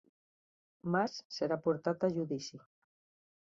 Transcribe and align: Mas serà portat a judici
Mas 0.95 1.19
serà 1.35 1.59
portat 1.69 2.09
a 2.09 2.11
judici 2.19 2.63